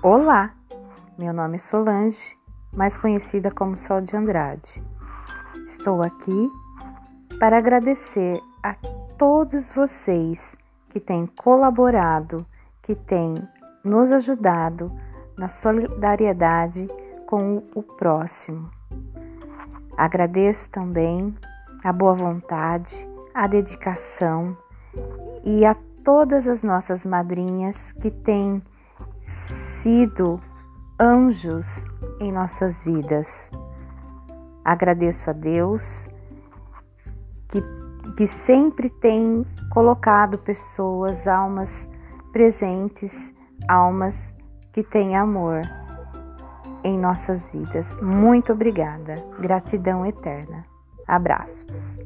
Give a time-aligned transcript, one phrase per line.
[0.00, 0.54] Olá,
[1.18, 2.38] meu nome é Solange,
[2.72, 4.80] mais conhecida como Sol de Andrade.
[5.66, 6.48] Estou aqui
[7.40, 8.76] para agradecer a
[9.18, 10.56] todos vocês
[10.90, 12.46] que têm colaborado,
[12.80, 13.34] que têm
[13.82, 14.92] nos ajudado
[15.36, 16.86] na solidariedade
[17.26, 18.70] com o próximo.
[19.96, 21.34] Agradeço também
[21.82, 22.94] a boa vontade,
[23.34, 24.56] a dedicação
[25.42, 25.74] e a
[26.04, 28.62] todas as nossas madrinhas que têm
[29.82, 30.40] sido
[31.00, 31.84] anjos
[32.20, 33.50] em nossas vidas.
[34.64, 36.08] Agradeço a Deus
[37.48, 37.62] que,
[38.16, 41.88] que sempre tem colocado pessoas, almas
[42.32, 43.34] presentes,
[43.68, 44.34] almas
[44.72, 45.60] que têm amor
[46.84, 47.86] em nossas vidas.
[48.02, 49.24] Muito obrigada.
[49.38, 50.64] Gratidão eterna.
[51.06, 51.98] Abraços.